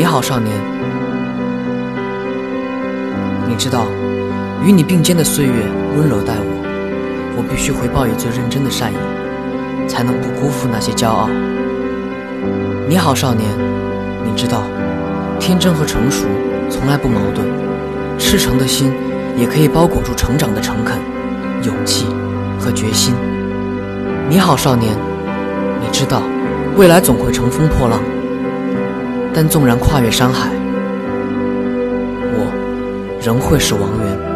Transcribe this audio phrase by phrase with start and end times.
[0.00, 0.56] 你好，少年。
[3.46, 3.84] 你知道，
[4.64, 5.52] 与你并肩的岁月
[5.94, 8.96] 温柔待我，我必须回报以最认真的善意，
[9.86, 11.28] 才能不辜负那些骄傲。
[12.88, 13.46] 你好，少年。
[14.24, 14.62] 你知道，
[15.38, 16.24] 天真和成熟
[16.70, 17.46] 从来不矛盾，
[18.18, 18.90] 赤诚的心
[19.36, 20.98] 也可以包裹住成长的诚恳、
[21.62, 22.06] 勇气
[22.58, 23.14] 和决心。
[24.30, 24.96] 你好，少年。
[25.78, 26.22] 你知道，
[26.78, 28.00] 未来总会乘风破浪，
[29.32, 30.50] 但纵然跨越山海，
[32.32, 34.29] 我仍会是王源。